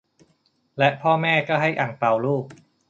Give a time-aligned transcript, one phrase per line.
[0.77, 2.43] และพ่อแม่ก็ให้อั่งเปาลูก